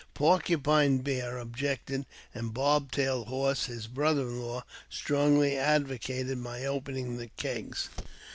[0.15, 7.17] Porcupine Bear objected, and Bob tailed Horse, his brother in law, strongly advocated my opening
[7.17, 7.87] the kegs.